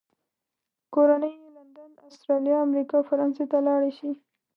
[0.93, 4.11] کورنۍ یې لندن، استرالیا، امریکا او فرانسې ته لاړې شي.